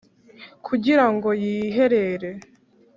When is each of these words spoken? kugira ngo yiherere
kugira 0.65 1.05
ngo 1.13 1.29
yiherere 1.43 2.31